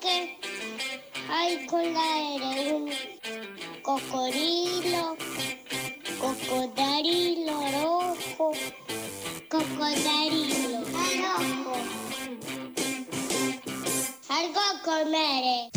que 0.00 0.38
hay 1.30 1.66
con 1.66 1.92
la 1.92 2.34
R, 2.34 2.74
un 2.74 2.90
cocodrilo, 3.82 5.16
cocodrilo 6.20 7.52
rojo, 7.72 8.52
cocodrilo 9.48 10.80
rojo. 10.80 11.72
Algo 14.28 14.60
a 14.60 14.82
comer. 14.82 15.75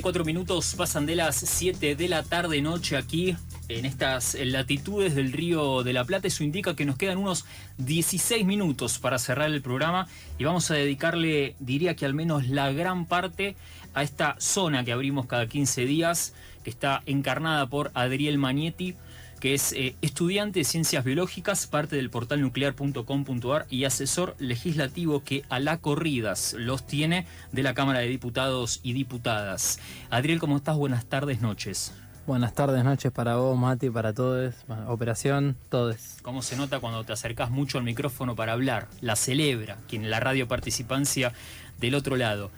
Cuatro 0.00 0.24
minutos 0.24 0.74
pasan 0.74 1.04
de 1.04 1.16
las 1.16 1.36
7 1.36 1.96
de 1.96 2.08
la 2.08 2.22
tarde 2.22 2.62
noche 2.62 2.96
aquí 2.96 3.36
en 3.68 3.84
estas 3.84 4.34
latitudes 4.34 5.14
del 5.14 5.32
río 5.32 5.82
de 5.82 5.92
la 5.92 6.04
Plata. 6.04 6.28
Eso 6.28 6.44
indica 6.44 6.74
que 6.74 6.86
nos 6.86 6.96
quedan 6.96 7.18
unos 7.18 7.44
16 7.76 8.46
minutos 8.46 8.98
para 8.98 9.18
cerrar 9.18 9.50
el 9.50 9.60
programa 9.60 10.08
y 10.38 10.44
vamos 10.44 10.70
a 10.70 10.74
dedicarle, 10.74 11.56
diría 11.58 11.94
que 11.94 12.06
al 12.06 12.14
menos 12.14 12.48
la 12.48 12.72
gran 12.72 13.04
parte, 13.04 13.54
a 13.92 14.02
esta 14.02 14.36
zona 14.38 14.84
que 14.84 14.92
abrimos 14.92 15.26
cada 15.26 15.46
15 15.46 15.84
días, 15.84 16.32
que 16.64 16.70
está 16.70 17.02
encarnada 17.04 17.66
por 17.66 17.90
Adriel 17.92 18.38
Magnetti 18.38 18.94
que 19.42 19.54
es 19.54 19.72
eh, 19.72 19.96
estudiante 20.02 20.60
de 20.60 20.64
ciencias 20.64 21.02
biológicas, 21.02 21.66
parte 21.66 21.96
del 21.96 22.10
portal 22.10 22.40
nuclear.com.ar 22.42 23.66
y 23.68 23.82
asesor 23.86 24.36
legislativo 24.38 25.24
que 25.24 25.42
a 25.48 25.58
la 25.58 25.78
corridas 25.78 26.54
los 26.56 26.86
tiene 26.86 27.26
de 27.50 27.64
la 27.64 27.74
Cámara 27.74 27.98
de 27.98 28.06
Diputados 28.06 28.78
y 28.84 28.92
Diputadas. 28.92 29.80
Adriel, 30.10 30.38
¿cómo 30.38 30.58
estás? 30.58 30.76
Buenas 30.76 31.06
tardes, 31.06 31.40
noches. 31.40 31.92
Buenas 32.24 32.54
tardes, 32.54 32.84
noches 32.84 33.10
para 33.10 33.34
vos, 33.34 33.58
Mati, 33.58 33.90
para 33.90 34.14
todos, 34.14 34.54
operación, 34.86 35.56
todos. 35.68 36.18
¿Cómo 36.22 36.42
se 36.42 36.56
nota 36.56 36.78
cuando 36.78 37.02
te 37.02 37.12
acercas 37.12 37.50
mucho 37.50 37.78
al 37.78 37.84
micrófono 37.84 38.36
para 38.36 38.52
hablar? 38.52 38.86
La 39.00 39.16
celebra, 39.16 39.76
quien 39.88 40.08
la 40.08 40.20
radio 40.20 40.46
participancia 40.46 41.32
del 41.80 41.96
otro 41.96 42.14
lado. 42.14 42.52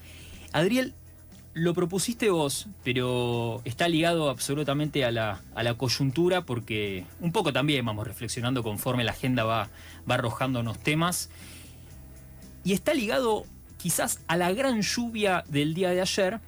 Adriel, 0.53 0.93
lo 1.55 1.73
propusiste 1.73 2.31
vos, 2.31 2.67
pero 2.83 3.63
está 3.65 3.89
ligado 3.89 4.29
absolutamente 4.29 5.05
a 5.05 5.13
la, 5.13 5.41
coyuntura 5.77 6.43
porque 6.45 7.07
un 7.21 7.33
poco 7.33 7.53
también 7.53 7.85
vamos 7.87 8.07
reflexionando 8.07 8.63
conforme 8.63 9.05
la 9.05 9.13
agenda 9.13 9.45
va, 9.45 9.69
va 10.09 10.17
arrojándonos 10.17 10.79
temas. 10.81 11.31
Y 12.65 12.73
está 12.73 12.93
ligado 12.93 13.45
quizás 13.77 14.21
a 14.27 14.37
la 14.37 14.53
gran 14.53 14.83
lluvia 14.83 15.45
del 15.49 15.75
día 15.75 15.91
de 15.91 16.01
ayer 16.01 16.41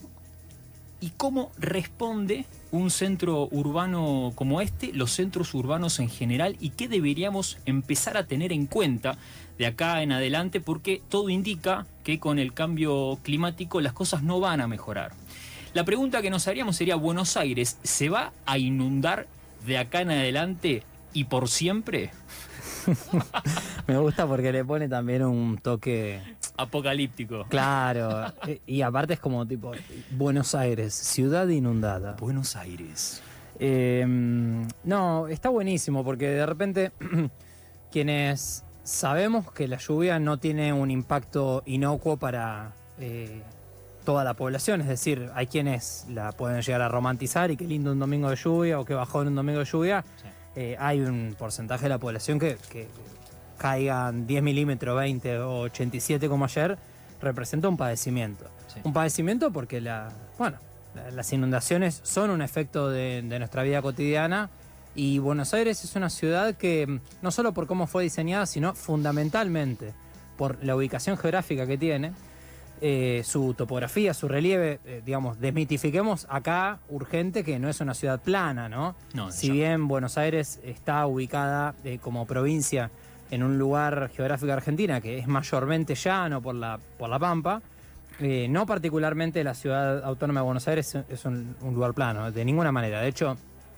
y 1.01 1.11
cómo 1.11 1.53
responde 1.59 2.45
un 2.71 2.91
centro 2.91 3.49
urbano 3.51 4.33
como 4.35 4.61
este, 4.61 4.93
los 4.93 5.13
centros 5.13 5.55
urbanos 5.55 5.99
en 5.99 6.09
general 6.09 6.57
y 6.61 6.71
qué 6.71 6.89
deberíamos 6.89 7.59
empezar 7.67 8.17
a 8.17 8.27
tener 8.27 8.53
en 8.53 8.67
cuenta 8.67 9.17
de 9.59 9.67
acá 9.67 10.03
en 10.03 10.13
adelante 10.13 10.61
porque 10.61 11.03
todo 11.09 11.29
indica 11.29 11.87
que 12.05 12.19
con 12.19 12.39
el 12.39 12.53
cambio 12.53 13.19
climático 13.23 13.81
las 13.81 13.93
cosas 13.93 14.23
no 14.23 14.41
van 14.41 14.61
a 14.61 14.69
mejorar. 14.69 15.13
La 15.75 15.85
pregunta 15.85 16.23
que 16.23 16.31
nos 16.31 16.49
haríamos 16.49 16.77
sería, 16.77 16.97
¿Buenos 16.97 17.37
Aires 17.37 17.79
se 17.83 18.09
va 18.09 18.33
a 18.47 18.59
inundar 18.59 19.27
de 19.67 19.79
acá 19.79 20.01
en 20.01 20.11
adelante 20.11 20.83
y 21.13 21.25
por 21.25 21.49
siempre? 21.49 22.11
Me 23.87 23.99
gusta 23.99 24.27
porque 24.27 24.53
le 24.53 24.65
pone 24.65 24.89
también 24.89 25.25
un 25.25 25.59
toque 25.59 26.21
apocalíptico. 26.57 27.47
Claro, 27.49 28.33
y 28.67 28.83
aparte 28.83 29.15
es 29.15 29.21
como 29.21 29.47
tipo 29.47 29.73
Buenos 30.11 30.55
Aires, 30.55 30.95
ciudad 30.95 31.49
inundada. 31.49 32.17
Buenos 32.19 32.57
Aires. 32.57 33.23
Em, 33.59 34.67
no, 34.85 35.29
está 35.29 35.49
buenísimo 35.49 36.05
porque 36.05 36.29
de 36.29 36.45
repente 36.45 36.93
quienes 37.91 38.65
sabemos 38.83 39.51
que 39.53 39.67
la 39.67 39.79
lluvia 39.79 40.19
no 40.19 40.39
tiene 40.39 40.73
un 40.73 40.91
impacto 40.91 41.63
inocuo 41.67 42.17
para 42.19 42.75
eh, 42.99 43.43
toda 44.05 44.25
la 44.25 44.35
población, 44.35 44.81
es 44.81 44.87
decir, 44.87 45.31
hay 45.35 45.49
quienes 45.49 46.07
la 46.09 46.33
pueden 46.33 46.63
llegar 46.63 46.83
a 46.83 46.89
romantizar 46.89 47.51
y 47.51 47.57
que 47.57 47.65
lindo 47.65 47.93
un 47.93 47.99
domingo 47.99 48.31
de 48.31 48.37
lluvia 48.37 48.79
o 48.79 48.85
que 48.85 48.95
bajó 48.95 49.23
en 49.23 49.29
un 49.29 49.35
domingo 49.35 49.59
de 49.59 49.65
lluvia. 49.65 50.05
Eh, 50.55 50.77
hay 50.79 51.01
un 51.01 51.35
porcentaje 51.39 51.83
de 51.83 51.89
la 51.91 51.99
población 51.99 52.39
que, 52.39 52.57
caigan 53.57 54.27
10 54.27 54.43
milímetros, 54.43 54.97
20 54.97 55.39
o 55.41 55.61
87 55.61 56.29
como 56.29 56.45
ayer, 56.45 56.79
representa 57.21 57.69
un 57.69 57.77
padecimiento. 57.77 58.47
Un 58.85 58.93
padecimiento 58.93 59.51
porque 59.51 59.81
la, 59.81 60.11
bueno, 60.39 60.59
las 61.13 61.33
inundaciones 61.33 62.01
son 62.03 62.31
un 62.31 62.43
efecto 62.43 62.91
de 62.91 63.23
nuestra 63.23 63.63
vida 63.63 63.81
cotidiana 63.81 64.51
y 64.97 65.19
Buenos 65.19 65.53
Aires 65.53 65.85
es 65.85 65.95
una 65.95 66.09
ciudad 66.09 66.55
que, 66.55 66.87
mm, 66.87 67.01
no 67.21 67.31
solo 67.31 67.53
por 67.53 67.67
cómo 67.67 67.87
fue 67.87 68.03
diseñada, 68.03 68.47
sino 68.47 68.75
fundamentalmente 68.75 69.93
por 70.39 70.63
la 70.65 70.75
ubicación 70.75 71.19
geográfica 71.19 71.67
que 71.67 71.79
tiene, 71.79 72.13
eh, 72.81 73.23
su 73.25 73.55
topografía, 73.55 74.15
su 74.15 74.27
relieve, 74.27 74.81
eh, 74.85 75.03
digamos, 75.05 75.39
desmitifiquemos 75.39 76.27
acá 76.29 76.81
urgente 76.89 77.45
que 77.45 77.59
no 77.59 77.69
es 77.69 77.81
una 77.81 77.95
ciudad 77.95 78.21
plana, 78.21 78.69
¿no? 78.69 78.95
si 79.31 79.51
bien 79.51 79.87
Buenos 79.87 80.19
Aires 80.19 80.61
está 80.63 81.07
ubicada 81.07 81.75
eh, 81.85 81.99
como 81.99 82.27
provincia 82.27 82.91
en 83.31 83.43
un 83.43 83.59
lugar 83.59 84.11
geográfico 84.15 84.47
de 84.47 84.53
Argentina 84.53 85.01
que 85.01 85.19
es 85.19 85.27
mayormente 85.27 85.95
llano 85.95 86.41
por 86.41 86.55
la, 86.55 86.79
por 86.99 87.09
la 87.09 87.19
Pampa, 87.19 87.61
no 88.21 88.67
particularmente 88.67 89.45
la 89.45 89.55
ciudad 89.55 90.03
autónoma 90.03 90.41
de 90.41 90.45
Buenos 90.45 90.69
Aires 90.69 90.97
es 91.09 91.25
un 91.25 91.55
lugar 91.61 91.93
plano, 91.93 92.31
de 92.33 92.45
ninguna 92.45 92.73
manera. 92.73 93.01
De 93.01 93.09
hecho, 93.09 93.37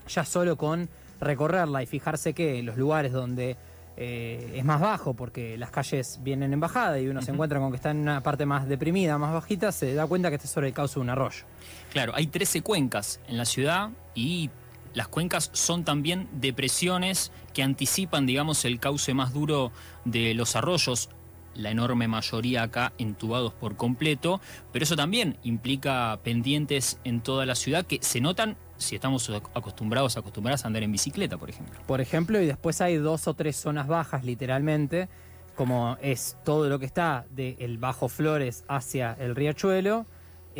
ya 0.08 0.24
solo 0.24 0.56
con 0.56 0.88
recorrerla 1.20 1.82
y 1.82 1.86
fijarse 1.86 2.32
que 2.32 2.62
los 2.62 2.76
lugares 2.76 3.12
donde 3.12 3.56
eh, 4.00 4.52
es 4.54 4.64
más 4.64 4.80
bajo 4.80 5.14
porque 5.14 5.58
las 5.58 5.70
calles 5.70 6.20
vienen 6.22 6.52
en 6.52 6.60
bajada 6.60 7.00
y 7.00 7.08
uno 7.08 7.20
se 7.20 7.32
encuentra 7.32 7.58
con 7.58 7.70
que 7.70 7.76
está 7.76 7.90
en 7.90 7.98
una 7.98 8.22
parte 8.22 8.46
más 8.46 8.68
deprimida, 8.68 9.18
más 9.18 9.32
bajita, 9.32 9.72
se 9.72 9.92
da 9.94 10.06
cuenta 10.06 10.28
que 10.30 10.36
está 10.36 10.46
sobre 10.46 10.68
el 10.68 10.72
cauce 10.72 10.94
de 10.94 11.00
un 11.00 11.10
arroyo. 11.10 11.44
Claro, 11.90 12.12
hay 12.14 12.28
13 12.28 12.62
cuencas 12.62 13.20
en 13.26 13.36
la 13.36 13.44
ciudad 13.44 13.90
y 14.14 14.50
las 14.98 15.06
cuencas 15.06 15.50
son 15.52 15.84
también 15.84 16.28
depresiones 16.32 17.30
que 17.54 17.62
anticipan, 17.62 18.26
digamos, 18.26 18.64
el 18.64 18.80
cauce 18.80 19.14
más 19.14 19.32
duro 19.32 19.70
de 20.04 20.34
los 20.34 20.56
arroyos 20.56 21.08
la 21.54 21.70
enorme 21.70 22.08
mayoría 22.08 22.64
acá 22.64 22.92
entubados 22.98 23.52
por 23.52 23.76
completo, 23.76 24.40
pero 24.72 24.82
eso 24.82 24.96
también 24.96 25.38
implica 25.44 26.18
pendientes 26.24 26.98
en 27.04 27.20
toda 27.20 27.46
la 27.46 27.54
ciudad 27.54 27.86
que 27.86 28.00
se 28.02 28.20
notan 28.20 28.56
si 28.76 28.96
estamos 28.96 29.30
acostumbrados, 29.54 30.16
acostumbradas 30.16 30.64
a 30.64 30.66
andar 30.66 30.82
en 30.82 30.90
bicicleta, 30.90 31.38
por 31.38 31.48
ejemplo. 31.48 31.78
Por 31.86 32.00
ejemplo, 32.00 32.40
y 32.40 32.46
después 32.46 32.80
hay 32.80 32.96
dos 32.96 33.28
o 33.28 33.34
tres 33.34 33.54
zonas 33.54 33.86
bajas, 33.86 34.24
literalmente, 34.24 35.08
como 35.54 35.96
es 36.02 36.36
todo 36.44 36.68
lo 36.68 36.80
que 36.80 36.86
está 36.86 37.24
del 37.30 37.78
Bajo 37.78 38.08
Flores 38.08 38.64
hacia 38.66 39.12
el 39.12 39.36
Riachuelo 39.36 40.06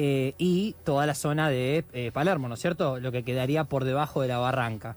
eh, 0.00 0.34
y 0.38 0.76
toda 0.84 1.06
la 1.06 1.14
zona 1.16 1.50
de 1.50 1.84
eh, 1.92 2.12
Palermo, 2.12 2.46
¿no 2.46 2.54
es 2.54 2.60
cierto? 2.60 3.00
Lo 3.00 3.10
que 3.10 3.24
quedaría 3.24 3.64
por 3.64 3.82
debajo 3.82 4.22
de 4.22 4.28
la 4.28 4.38
barranca. 4.38 4.94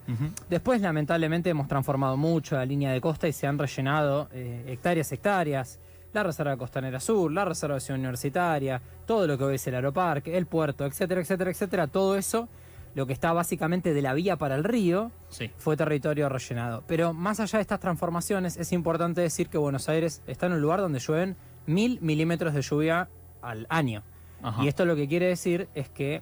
Después, 0.47 0.79
lamentablemente, 0.79 1.50
hemos 1.50 1.67
transformado 1.67 2.17
mucho 2.17 2.56
la 2.56 2.67
línea 2.67 2.91
de 2.91 3.01
costa 3.01 3.28
y 3.28 3.34
se 3.34 3.47
han 3.47 3.57
rellenado 3.57 4.29
eh, 4.31 4.63
hectáreas, 4.67 5.12
hectáreas. 5.12 5.79
La 6.13 6.22
Reserva 6.22 6.56
Costanera 6.56 7.00
Sur, 7.00 7.31
la 7.31 7.45
Reservación 7.45 7.97
Universitaria, 7.97 8.79
todo 9.07 9.25
lo 9.25 9.39
que 9.39 9.45
hoy 9.45 9.56
es 9.56 9.66
el 9.66 9.73
aeroparque, 9.73 10.38
el 10.38 10.45
puerto, 10.45 10.85
etcétera, 10.85 11.22
etcétera, 11.22 11.50
etcétera, 11.50 11.88
todo 11.88 12.16
eso 12.16 12.47
lo 12.94 13.07
que 13.07 13.13
está 13.13 13.33
básicamente 13.33 13.95
de 13.95 14.01
la 14.03 14.13
vía 14.13 14.35
para 14.35 14.53
el 14.53 14.63
río, 14.63 15.12
fue 15.57 15.78
territorio 15.78 16.29
rellenado. 16.29 16.83
Pero 16.85 17.13
más 17.13 17.39
allá 17.39 17.57
de 17.57 17.62
estas 17.62 17.79
transformaciones, 17.79 18.57
es 18.57 18.72
importante 18.72 19.22
decir 19.22 19.47
que 19.47 19.57
Buenos 19.57 19.89
Aires 19.89 20.22
está 20.28 20.45
en 20.45 20.53
un 20.53 20.62
lugar 20.62 20.81
donde 20.81 21.00
llueven 21.00 21.38
mil 21.66 22.00
milímetros 22.01 22.53
de 22.53 22.62
lluvia 22.62 23.09
al 23.41 23.66
año. 23.69 24.03
Y 24.62 24.68
esto 24.68 24.85
lo 24.85 24.96
que 24.96 25.07
quiere 25.07 25.28
decir 25.28 25.69
es 25.75 25.90
que 25.90 26.21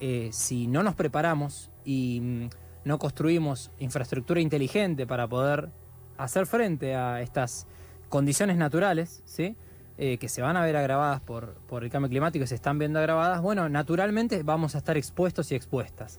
eh, 0.00 0.30
si 0.32 0.66
no 0.66 0.82
nos 0.82 0.94
preparamos 0.94 1.70
y 1.84 2.20
mm, 2.20 2.48
no 2.84 2.98
construimos 2.98 3.70
infraestructura 3.78 4.40
inteligente 4.40 5.06
para 5.06 5.28
poder 5.28 5.70
hacer 6.18 6.46
frente 6.46 6.94
a 6.94 7.20
estas 7.20 7.66
condiciones 8.08 8.56
naturales, 8.56 9.22
¿sí? 9.24 9.56
Eh, 9.98 10.18
que 10.18 10.28
se 10.28 10.40
van 10.40 10.56
a 10.56 10.64
ver 10.64 10.76
agravadas 10.76 11.20
por, 11.20 11.54
por 11.68 11.84
el 11.84 11.90
cambio 11.90 12.08
climático, 12.08 12.46
se 12.46 12.54
están 12.54 12.78
viendo 12.78 12.98
agravadas, 12.98 13.42
bueno, 13.42 13.68
naturalmente 13.68 14.42
vamos 14.42 14.74
a 14.74 14.78
estar 14.78 14.96
expuestos 14.96 15.52
y 15.52 15.54
expuestas. 15.54 16.18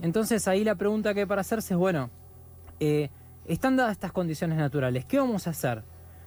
Entonces 0.00 0.46
ahí 0.46 0.62
la 0.62 0.74
pregunta 0.74 1.14
que 1.14 1.20
hay 1.20 1.26
para 1.26 1.40
hacerse 1.40 1.74
es, 1.74 1.78
bueno, 1.78 2.10
eh, 2.80 3.08
están 3.46 3.76
dadas 3.76 3.92
estas 3.92 4.12
condiciones 4.12 4.58
naturales, 4.58 5.06
¿qué 5.06 5.18
vamos 5.18 5.46
a 5.46 5.50
hacer? 5.50 5.82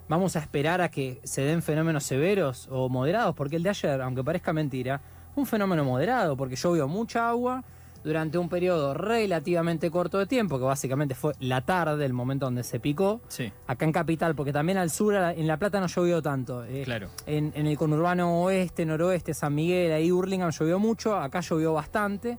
¿Vamos 0.09 0.36
a 0.36 0.39
esperar 0.39 0.81
a 0.81 0.89
que 0.89 1.19
se 1.24 1.42
den 1.42 1.62
fenómenos 1.62 2.04
severos 2.04 2.68
o 2.71 2.88
moderados? 2.89 3.36
Porque 3.36 3.57
el 3.57 3.63
de 3.63 3.69
ayer, 3.69 4.01
aunque 4.01 4.24
parezca 4.24 4.54
mentira, 4.54 5.01
fue 5.33 5.42
un 5.42 5.48
fenómeno 5.48 5.83
moderado, 5.83 6.38
porque 6.38 6.56
llovió 6.56 6.88
mucha 6.88 7.30
agua, 7.30 7.63
durante 8.04 8.38
un 8.38 8.48
periodo 8.48 8.94
relativamente 8.94 9.92
corto 9.92 10.18
de 10.18 10.27
tiempo, 10.27 10.57
que 10.59 10.63
básicamente 10.63 11.13
fue 11.13 11.33
la 11.39 11.62
tarde, 11.62 12.06
el 12.06 12.13
momento 12.13 12.45
donde 12.45 12.63
se 12.63 12.80
picó, 12.80 13.19
Sí, 13.27 13.51
acá 13.65 13.83
en 13.83 13.92
Capital, 13.92 14.33
porque 14.33 14.54
también 14.54 14.77
al 14.77 14.89
sur, 14.92 15.13
en 15.13 15.45
La 15.45 15.57
Plata 15.57 15.81
no 15.81 15.88
llovió 15.88 16.21
tanto. 16.21 16.63
eh, 16.63 16.83
claro. 16.86 17.09
en, 17.25 17.51
en 17.54 17.68
el 17.68 17.77
conurbano 17.77 18.44
oeste, 18.44 18.86
noroeste, 18.86 19.33
San 19.33 19.54
Miguel, 19.56 19.92
ahí 19.92 20.09
Hurlingham 20.09 20.51
llovió 20.51 20.80
mucho, 20.80 21.18
acá 21.18 21.42
llovió 21.42 21.74
bastante. 21.74 22.38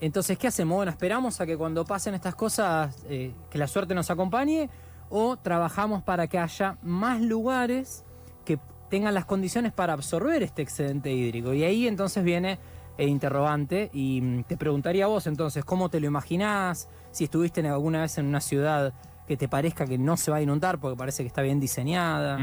Entonces, 0.00 0.38
¿qué 0.38 0.46
hacemos? 0.48 0.76
Bueno, 0.76 0.90
esperamos 0.90 1.40
a 1.42 1.46
que 1.46 1.58
cuando 1.58 1.84
pasen 1.84 2.14
estas 2.14 2.34
cosas, 2.34 2.96
eh, 3.08 3.32
que 3.50 3.58
la 3.58 3.66
suerte 3.66 3.94
nos 3.94 4.10
acompañe, 4.10 4.70
o 5.12 5.36
trabajamos 5.36 6.02
para 6.02 6.26
que 6.26 6.38
haya 6.38 6.78
más 6.82 7.20
lugares 7.20 8.02
que 8.46 8.58
tengan 8.88 9.12
las 9.12 9.26
condiciones 9.26 9.72
para 9.72 9.92
absorber 9.92 10.42
este 10.42 10.62
excedente 10.62 11.12
hídrico. 11.12 11.52
Y 11.52 11.64
ahí 11.64 11.86
entonces 11.86 12.24
viene 12.24 12.58
el 12.96 13.10
interrogante 13.10 13.90
y 13.92 14.22
mm, 14.22 14.44
te 14.44 14.56
preguntaría 14.56 15.04
a 15.04 15.08
vos 15.08 15.26
entonces, 15.26 15.66
¿cómo 15.66 15.90
te 15.90 16.00
lo 16.00 16.06
imaginás? 16.06 16.88
Si 17.10 17.24
estuviste 17.24 17.60
alguna 17.68 18.00
vez 18.00 18.16
en 18.16 18.26
una 18.26 18.40
ciudad 18.40 18.94
que 19.28 19.36
te 19.36 19.48
parezca 19.48 19.86
que 19.86 19.98
no 19.98 20.16
se 20.16 20.30
va 20.30 20.38
a 20.38 20.42
inundar 20.42 20.78
porque 20.78 20.96
parece 20.96 21.22
que 21.22 21.28
está 21.28 21.42
bien 21.42 21.60
diseñada. 21.60 22.38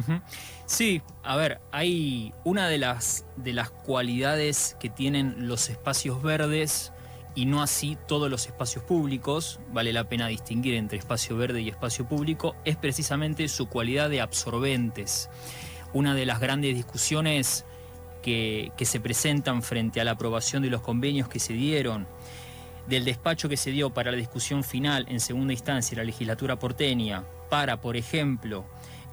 Sí, 0.66 1.02
a 1.24 1.36
ver, 1.36 1.60
hay 1.72 2.34
una 2.44 2.68
de 2.68 2.78
las, 2.78 3.26
de 3.36 3.54
las 3.54 3.72
cualidades 3.72 4.78
que 4.80 4.90
tienen 4.90 5.48
los 5.48 5.70
espacios 5.70 6.22
verdes 6.22 6.94
y 7.36 7.46
no 7.46 7.62
así 7.62 7.98
todos 8.08 8.30
los 8.30 8.48
espacios 8.48 8.84
públicos, 8.84 9.60
vale 9.72 9.94
la 9.94 10.10
pena 10.10 10.28
distinguir 10.28 10.76
entre 10.76 10.98
espacio 10.98 11.38
verde 11.38 11.62
y 11.62 11.70
espacio 11.70 12.08
público, 12.08 12.56
es 12.66 12.76
precisamente 12.76 13.48
su 13.48 13.68
cualidad 13.68 14.10
de 14.10 14.22
absorbentes. 14.22 15.30
Una 15.94 16.16
de 16.16 16.26
las 16.26 16.40
grandes 16.40 16.76
discusiones 16.76 17.66
que, 18.22 18.72
que 18.78 18.86
se 18.86 19.00
presentan 19.00 19.62
frente 19.62 20.02
a 20.02 20.04
la 20.04 20.12
aprobación 20.12 20.62
de 20.64 20.70
los 20.70 20.82
convenios 20.82 21.30
que 21.30 21.40
se 21.40 21.54
dieron, 21.54 22.08
del 22.88 23.06
despacho 23.06 23.48
que 23.48 23.58
se 23.58 23.72
dio 23.72 23.92
para 23.92 24.12
la 24.12 24.18
discusión 24.18 24.64
final 24.64 25.06
en 25.10 25.20
segunda 25.20 25.54
instancia 25.54 25.96
de 25.96 26.02
la 26.02 26.06
legislatura 26.06 26.58
porteña, 26.58 27.24
para, 27.50 27.82
por 27.82 27.96
ejemplo, 27.96 28.66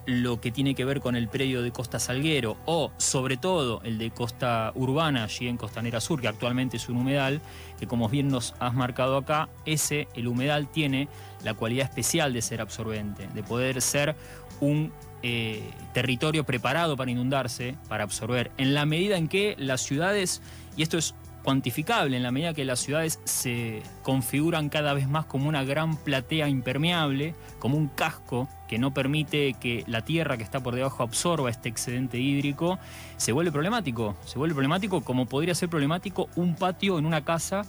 lo 0.06 0.40
que 0.40 0.52
tiene 0.52 0.74
que 0.74 0.84
ver 0.84 1.00
con 1.00 1.16
el 1.16 1.28
predio 1.28 1.62
de 1.62 1.72
Costa 1.72 1.98
Salguero 1.98 2.56
o 2.64 2.92
sobre 2.96 3.36
todo 3.36 3.80
el 3.82 3.98
de 3.98 4.10
Costa 4.10 4.72
Urbana, 4.74 5.24
allí 5.24 5.48
en 5.48 5.56
Costanera 5.56 6.00
Sur, 6.00 6.20
que 6.20 6.28
actualmente 6.28 6.76
es 6.76 6.88
un 6.88 6.96
humedal, 6.96 7.40
que 7.78 7.86
como 7.86 8.08
bien 8.08 8.28
nos 8.28 8.54
has 8.60 8.74
marcado 8.74 9.16
acá, 9.16 9.48
ese, 9.66 10.08
el 10.14 10.28
humedal, 10.28 10.68
tiene 10.68 11.08
la 11.42 11.54
cualidad 11.54 11.86
especial 11.86 12.32
de 12.32 12.40
ser 12.40 12.60
absorbente, 12.60 13.28
de 13.34 13.42
poder 13.42 13.82
ser 13.82 14.16
un 14.60 14.92
eh, 15.22 15.62
territorio 15.92 16.44
preparado 16.44 16.96
para 16.96 17.10
inundarse, 17.10 17.76
para 17.88 18.04
absorber, 18.04 18.52
en 18.58 18.74
la 18.74 18.86
medida 18.86 19.16
en 19.16 19.28
que 19.28 19.56
las 19.58 19.80
ciudades, 19.80 20.40
y 20.76 20.82
esto 20.82 20.98
es 20.98 21.14
cuantificable, 21.46 22.16
en 22.16 22.24
la 22.24 22.32
medida 22.32 22.54
que 22.54 22.64
las 22.64 22.80
ciudades 22.80 23.20
se 23.22 23.80
configuran 24.02 24.68
cada 24.68 24.94
vez 24.94 25.06
más 25.06 25.26
como 25.26 25.48
una 25.48 25.62
gran 25.62 25.96
platea 25.96 26.48
impermeable, 26.48 27.36
como 27.60 27.76
un 27.76 27.86
casco 27.86 28.48
que 28.66 28.80
no 28.80 28.92
permite 28.92 29.54
que 29.54 29.84
la 29.86 30.04
tierra 30.04 30.36
que 30.36 30.42
está 30.42 30.58
por 30.58 30.74
debajo 30.74 31.04
absorba 31.04 31.48
este 31.48 31.68
excedente 31.68 32.18
hídrico, 32.18 32.80
se 33.16 33.30
vuelve 33.30 33.52
problemático. 33.52 34.16
Se 34.24 34.40
vuelve 34.40 34.56
problemático 34.56 35.02
como 35.02 35.26
podría 35.26 35.54
ser 35.54 35.68
problemático 35.68 36.28
un 36.34 36.56
patio 36.56 36.98
en 36.98 37.06
una 37.06 37.24
casa 37.24 37.62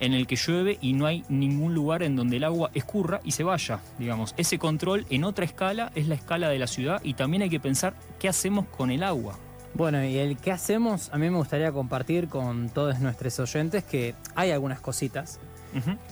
en 0.00 0.12
el 0.12 0.26
que 0.26 0.36
llueve 0.36 0.76
y 0.82 0.92
no 0.92 1.06
hay 1.06 1.24
ningún 1.30 1.72
lugar 1.72 2.02
en 2.02 2.16
donde 2.16 2.36
el 2.36 2.44
agua 2.44 2.70
escurra 2.74 3.20
y 3.24 3.30
se 3.30 3.42
vaya, 3.42 3.80
digamos. 3.98 4.34
Ese 4.36 4.58
control 4.58 5.06
en 5.08 5.24
otra 5.24 5.46
escala 5.46 5.92
es 5.94 6.08
la 6.08 6.14
escala 6.14 6.50
de 6.50 6.58
la 6.58 6.66
ciudad 6.66 7.00
y 7.02 7.14
también 7.14 7.42
hay 7.42 7.48
que 7.48 7.58
pensar 7.58 7.94
qué 8.18 8.28
hacemos 8.28 8.66
con 8.66 8.90
el 8.90 9.02
agua. 9.02 9.38
Bueno, 9.74 10.04
y 10.04 10.18
el 10.18 10.36
que 10.36 10.52
hacemos, 10.52 11.10
a 11.12 11.18
mí 11.18 11.28
me 11.28 11.36
gustaría 11.36 11.72
compartir 11.72 12.28
con 12.28 12.68
todos 12.68 13.00
nuestros 13.00 13.38
oyentes 13.40 13.82
que 13.84 14.14
hay 14.34 14.52
algunas 14.52 14.80
cositas, 14.80 15.40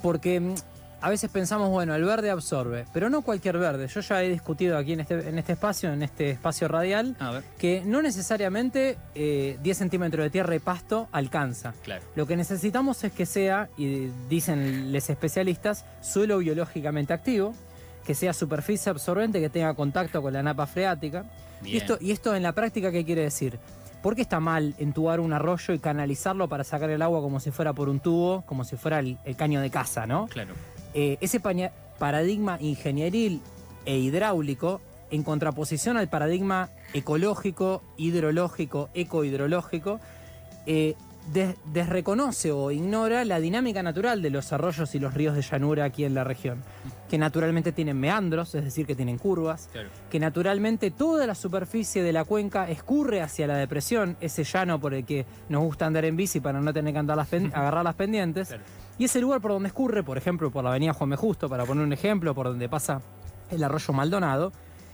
porque 0.02 0.40
mm, 0.40 0.54
a 1.00 1.10
veces 1.10 1.30
pensamos, 1.30 1.68
bueno, 1.68 1.94
el 1.94 2.04
verde 2.04 2.30
absorbe, 2.30 2.86
pero 2.92 3.08
no 3.08 3.22
cualquier 3.22 3.58
verde. 3.58 3.88
Yo 3.88 4.00
ya 4.00 4.22
he 4.22 4.28
discutido 4.28 4.76
aquí 4.76 4.94
en 4.94 5.00
este, 5.00 5.28
en 5.28 5.38
este 5.38 5.52
espacio, 5.52 5.92
en 5.92 6.02
este 6.02 6.30
espacio 6.30 6.66
radial, 6.66 7.16
que 7.58 7.82
no 7.84 8.02
necesariamente 8.02 8.98
eh, 9.14 9.58
10 9.62 9.78
centímetros 9.78 10.24
de 10.24 10.30
tierra 10.30 10.54
y 10.54 10.60
pasto 10.60 11.08
alcanza. 11.12 11.74
claro. 11.82 12.04
Lo 12.16 12.26
que 12.26 12.36
necesitamos 12.36 13.02
es 13.04 13.12
que 13.12 13.26
sea, 13.26 13.68
y 13.76 14.10
dicen 14.28 14.92
los 14.92 15.08
especialistas, 15.10 15.84
suelo 16.00 16.38
biológicamente 16.38 17.12
activo, 17.12 17.54
que 18.04 18.14
sea 18.14 18.32
superficie 18.32 18.90
absorbente, 18.90 19.40
que 19.40 19.48
tenga 19.48 19.74
contacto 19.74 20.22
con 20.22 20.32
la 20.32 20.42
napa 20.42 20.66
freática. 20.66 21.24
Y 21.64 21.76
esto, 21.76 21.96
y 22.00 22.10
esto 22.10 22.34
en 22.34 22.42
la 22.42 22.52
práctica, 22.52 22.90
¿qué 22.90 23.04
quiere 23.04 23.22
decir? 23.22 23.58
¿Por 24.02 24.16
qué 24.16 24.22
está 24.22 24.40
mal 24.40 24.74
entubar 24.78 25.20
un 25.20 25.32
arroyo 25.32 25.74
y 25.74 25.78
canalizarlo 25.78 26.48
para 26.48 26.64
sacar 26.64 26.90
el 26.90 27.02
agua 27.02 27.20
como 27.20 27.38
si 27.38 27.52
fuera 27.52 27.72
por 27.72 27.88
un 27.88 28.00
tubo, 28.00 28.42
como 28.46 28.64
si 28.64 28.76
fuera 28.76 28.98
el, 28.98 29.16
el 29.24 29.36
caño 29.36 29.60
de 29.60 29.70
casa, 29.70 30.06
¿no? 30.06 30.26
Claro. 30.26 30.54
Eh, 30.94 31.18
ese 31.20 31.40
paradigma 31.98 32.58
ingenieril 32.60 33.40
e 33.84 33.96
hidráulico, 33.96 34.80
en 35.10 35.22
contraposición 35.22 35.96
al 35.96 36.08
paradigma 36.08 36.70
ecológico, 36.94 37.82
hidrológico, 37.96 38.90
ecohidrológico, 38.94 40.00
eh, 40.66 40.94
des- 41.32 41.56
desreconoce 41.72 42.50
o 42.52 42.70
ignora 42.70 43.24
la 43.24 43.38
dinámica 43.40 43.82
natural 43.82 44.22
de 44.22 44.30
los 44.30 44.52
arroyos 44.52 44.94
y 44.94 44.98
los 44.98 45.14
ríos 45.14 45.34
de 45.36 45.42
llanura 45.42 45.84
aquí 45.84 46.04
en 46.04 46.14
la 46.14 46.24
región, 46.24 46.62
que 47.08 47.18
naturalmente 47.18 47.72
tienen 47.72 47.98
meandros, 48.00 48.54
es 48.54 48.64
decir, 48.64 48.86
que 48.86 48.94
tienen 48.94 49.18
curvas, 49.18 49.68
Claro. 49.72 49.88
que 50.10 50.18
naturalmente 50.18 50.90
toda 50.90 51.26
la 51.26 51.34
superficie 51.34 52.02
de 52.02 52.12
la 52.12 52.24
cuenca 52.24 52.68
escurre 52.68 53.20
hacia 53.22 53.46
la 53.46 53.56
depresión, 53.56 54.16
ese 54.20 54.44
llano 54.44 54.80
por 54.80 54.94
el 54.94 55.04
que 55.04 55.26
nos 55.48 55.62
gusta 55.62 55.86
andar 55.86 56.04
en 56.04 56.16
bici 56.16 56.40
para 56.40 56.60
no 56.60 56.72
tener 56.72 56.92
que 56.92 56.98
andar 56.98 57.16
las 57.16 57.28
agarrar 57.54 57.84
las 57.84 57.94
pendientes. 57.94 58.48
Claro. 58.48 58.62
Y 58.98 59.04
ese 59.04 59.20
lugar 59.20 59.40
por 59.40 59.52
donde 59.52 59.68
escurre, 59.68 60.02
por 60.02 60.18
ejemplo, 60.18 60.50
por 60.50 60.62
la 60.64 60.70
avenida 60.70 60.92
Juan. 60.92 61.14
Justo, 61.16 61.48
para 61.48 61.64
poner 61.64 61.84
un 61.84 61.92
ejemplo, 61.92 62.34
por 62.34 62.46
donde 62.46 62.68
pasa 62.68 63.00
el 63.50 63.62
arroyo 63.64 63.92
Maldonado, 63.94 64.52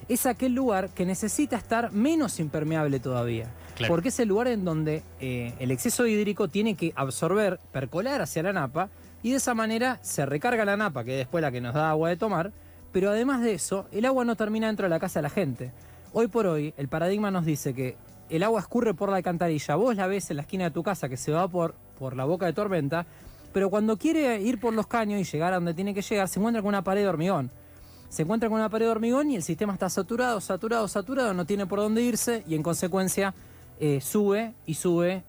es 0.09 0.27
aquel 0.27 0.55
lugar 0.55 0.91
que 0.91 1.05
necesita 1.05 1.57
estar 1.57 1.93
menos 1.93 2.41
impermeable 2.41 3.01
todavía. 3.01 3.51
Claro. 3.77 3.93
Porque 3.93 4.09
es 4.09 4.19
el 4.19 4.29
lugar 4.29 4.49
en 4.49 4.65
donde 4.65 5.03
eh, 5.21 5.55
el 5.59 5.71
exceso 5.71 6.07
hídrico 6.07 6.49
tiene 6.49 6.75
que 6.75 6.93
absorber, 6.97 7.61
percolar 7.71 8.23
hacia 8.23 8.43
la 8.43 8.53
napa, 8.53 8.89
y 9.23 9.31
de 9.31 9.37
esa 9.37 9.55
manera 9.55 9.99
se 10.03 10.27
recarga 10.27 10.65
la 10.65 10.77
napa, 10.77 11.05
que 11.05 11.13
es 11.13 11.19
después 11.19 11.43
la 11.43 11.51
que 11.51 11.61
nos 11.61 11.75
da 11.75 11.91
agua 11.91 12.09
de 12.09 12.17
tomar, 12.17 12.53
pero 12.93 13.11
además 13.11 13.43
de 13.43 13.53
eso, 13.53 13.87
el 13.93 14.05
agua 14.05 14.25
no 14.25 14.37
termina 14.37 14.67
dentro 14.69 14.85
de 14.85 14.91
la 14.91 15.01
casa 15.01 15.19
de 15.19 15.25
la 15.25 15.31
gente. 15.31 15.73
Hoy 16.13 16.29
por 16.29 16.47
hoy, 16.47 16.73
el 16.77 16.89
paradigma 16.89 17.31
nos 17.31 17.45
dice 17.45 17.75
que 17.75 17.97
el 18.31 18.43
agua 18.43 18.61
escurre 18.61 18.95
por 18.95 19.11
la 19.11 19.17
alcantarilla, 19.17 19.75
vos 19.77 19.95
la 19.97 20.07
ves 20.07 20.31
en 20.31 20.37
la 20.37 20.43
esquina 20.43 20.65
de 20.65 20.71
tu 20.71 20.83
casa 20.83 21.09
que 21.09 21.17
se 21.17 21.33
va 21.33 21.49
por, 21.49 21.75
por 21.99 22.17
la 22.17 22.25
boca 22.25 22.47
de 22.47 22.53
tormenta, 22.53 23.07
pero 23.53 23.71
cuando 23.71 23.97
quiere 23.97 24.41
ir 24.41 24.61
por 24.61 24.73
los 24.73 24.87
caños 24.87 25.21
y 25.21 25.25
llegar 25.25 25.53
a 25.53 25.57
donde 25.57 25.75
tiene 25.75 25.95
que 25.95 26.03
llegar, 26.03 26.29
se 26.29 26.39
encuentra 26.39 26.63
con 26.63 26.69
una 26.69 26.83
pared 26.83 27.03
de 27.03 27.09
hormigón. 27.09 27.51
Se 28.09 28.23
encuentra 28.23 28.49
con 28.49 28.59
una 28.59 28.71
pared 28.71 28.87
de 28.87 28.93
hormigón 28.93 29.31
y 29.31 29.37
el 29.37 29.43
sistema 29.43 29.75
está 29.75 29.91
saturado, 29.91 30.41
saturado, 30.41 30.89
saturado, 30.89 31.35
no 31.35 31.45
tiene 31.45 31.67
por 31.67 31.79
dónde 31.79 32.03
irse 32.03 32.43
y 32.49 32.55
en 32.55 32.63
consecuencia 32.63 33.35
eh, 33.81 34.01
sube 34.01 34.55
y 34.67 34.75
sube 34.75 35.25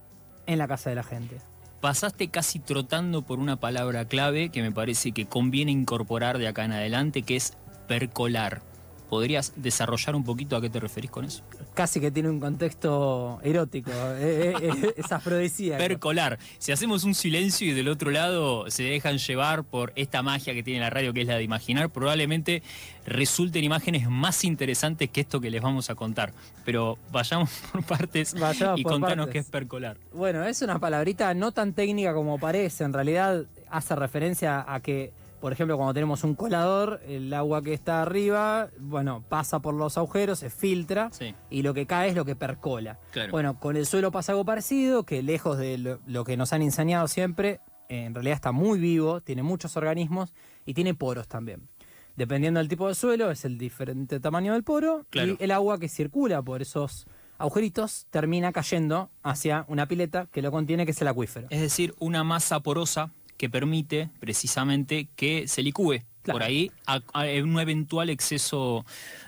en 0.46 0.58
la 0.58 0.68
casa 0.68 0.90
de 0.90 0.96
la 0.96 1.04
gente. 1.04 1.38
Pasaste 1.82 2.30
casi 2.30 2.60
trotando 2.60 3.22
por 3.22 3.40
una 3.40 3.58
palabra 3.58 4.06
clave 4.06 4.50
que 4.50 4.62
me 4.62 4.72
parece 4.72 5.12
que 5.12 5.28
conviene 5.28 5.72
incorporar 5.72 6.38
de 6.38 6.48
acá 6.48 6.66
en 6.66 6.74
adelante, 6.74 7.22
que 7.22 7.36
es 7.36 7.54
percolar. 7.88 8.62
¿Podrías 9.10 9.54
desarrollar 9.56 10.16
un 10.16 10.24
poquito 10.24 10.56
a 10.56 10.62
qué 10.62 10.70
te 10.70 10.80
referís 10.80 11.10
con 11.10 11.26
eso? 11.26 11.44
Casi 11.74 12.00
que 12.00 12.12
tiene 12.12 12.30
un 12.30 12.40
contexto 12.40 13.40
erótico, 13.44 13.90
eh, 13.92 14.54
eh, 14.54 14.54
eh, 14.62 14.94
es 14.98 15.12
afrodisíaco. 15.12 15.80
Percolar. 15.80 16.38
Si 16.60 16.72
hacemos 16.72 17.04
un 17.04 17.16
silencio 17.16 17.68
y 17.68 17.72
del 17.72 17.88
otro 17.88 18.12
lado 18.12 18.70
se 18.70 18.84
dejan 18.84 19.18
llevar 19.18 19.64
por 19.64 19.94
esta 19.96 20.22
magia 20.22 20.54
que 20.54 20.62
tiene 20.62 20.80
la 20.80 20.92
radio, 20.92 21.12
que 21.12 21.22
es 21.22 21.28
la 21.28 21.38
de 21.38 21.44
imaginar, 21.44 21.90
probablemente 21.90 22.62
resulten 23.06 23.64
imágenes 23.64 24.08
más 24.10 24.44
interesantes 24.44 25.10
que 25.10 25.22
esto 25.22 25.42
que 25.42 25.50
les 25.50 25.62
vamos 25.62 25.90
a 25.90 25.96
contar. 25.96 26.32
Pero 26.64 27.00
vayamos 27.12 27.50
por 27.72 27.84
partes 27.84 28.40
Vayamos 28.40 28.80
y 28.80 28.84
por 28.84 28.94
contanos 28.94 29.26
partes. 29.26 29.34
qué 29.34 29.40
es 29.40 29.46
percolar. 29.48 29.98
Bueno, 30.14 30.44
es 30.44 30.62
una 30.62 30.78
palabrita 30.78 31.34
no 31.34 31.52
tan 31.52 31.74
técnica 31.74 32.14
como 32.14 32.38
parece. 32.38 32.84
En 32.84 32.94
realidad 32.94 33.46
hace 33.70 33.96
referencia 33.96 34.64
a 34.68 34.80
que, 34.82 35.12
por 35.40 35.52
ejemplo, 35.54 35.76
cuando 35.78 35.94
tenemos 35.94 36.24
un 36.24 36.36
colador, 36.36 37.00
el 37.08 37.34
agua 37.34 37.62
que 37.62 37.74
está 37.74 38.02
arriba, 38.02 38.70
bueno, 38.80 39.24
pasa 39.30 39.60
por 39.60 39.74
los 39.74 39.98
agujeros, 39.98 40.40
se 40.40 40.50
filtra 40.50 41.10
Sí. 41.12 41.34
y 41.50 41.62
lo 41.62 41.74
que 41.74 41.86
cae 41.86 42.10
es 42.10 42.16
lo 42.16 42.26
que 42.26 42.36
percola. 42.36 43.00
Claro. 43.12 43.32
Bueno, 43.32 43.60
con 43.60 43.76
el 43.78 43.86
suelo 43.86 44.12
pasa 44.12 44.32
algo 44.34 44.46
parecido, 44.46 45.04
que 45.04 45.24
lejos 45.24 45.58
de 45.58 45.78
lo, 45.78 46.00
lo 46.06 46.24
que 46.24 46.38
nos 46.38 46.54
han 46.54 46.62
enseñado 46.62 47.08
siempre, 47.08 47.62
eh, 47.90 48.06
en 48.06 48.14
realidad 48.14 48.36
está 48.36 48.52
muy 48.52 48.80
vivo, 48.80 49.22
tiene 49.22 49.44
muchos 49.44 49.76
organismos 49.78 50.34
y 50.66 50.74
tiene 50.74 50.94
poros 50.94 51.28
también. 51.28 51.68
Dependiendo 52.16 52.60
del 52.60 52.68
tipo 52.68 52.88
de 52.88 52.96
suelo, 52.96 53.32
es 53.32 53.46
el 53.46 53.58
diferente 53.58 54.20
tamaño 54.20 54.54
del 54.54 54.64
poro 54.64 55.06
Claro. 55.10 55.38
y 55.40 55.44
el 55.44 55.52
agua 55.52 55.80
que 55.80 55.88
circula 55.88 56.42
por 56.42 56.62
esos 56.62 57.08
agujeritos 57.38 58.06
termina 58.10 58.52
cayendo 58.52 59.10
hacia 59.24 59.64
una 59.70 59.88
pileta 59.88 60.28
que 60.32 60.42
lo 60.42 60.52
contiene, 60.52 60.84
que 60.86 60.92
es 60.92 61.02
el 61.02 61.08
acuífero. 61.08 61.48
Es 61.50 61.62
decir, 61.62 61.96
una 62.00 62.26
masa 62.26 62.60
porosa 62.60 63.12
que 63.40 63.50
permite 63.50 64.10
precisamente 64.20 65.08
que 65.16 65.48
se 65.48 65.64
licúe 65.64 66.04
Claro. 66.22 66.40
por 66.40 66.44
ahí 66.44 66.70
a, 66.86 67.00
a 67.14 67.24
un 67.42 67.58
eventual 67.60 68.10
exceso 68.10 68.86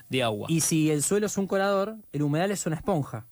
de 0.09 0.21
agua. 0.21 0.47
Y 0.49 0.59
si 0.59 0.91
el 0.91 1.01
suelo 1.01 1.25
es 1.27 1.37
un 1.37 1.47
colador, 1.47 1.95
el 2.11 2.21
humedal 2.21 2.51
es 2.51 2.65
una 2.65 2.75
esponja. 2.75 3.25